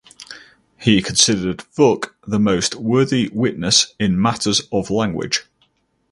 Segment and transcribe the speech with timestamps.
[0.79, 5.43] He considered Vuk the "most worthy witness" in matters of language.